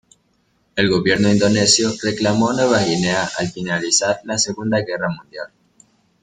El 0.75 0.89
gobierno 0.89 1.29
indonesio 1.31 1.91
reclamó 2.01 2.51
Nueva 2.53 2.79
Guinea 2.79 3.29
al 3.37 3.49
finalizar 3.51 4.19
la 4.23 4.39
Segunda 4.39 4.79
Guerra 4.79 5.09
Mundial. 5.09 5.51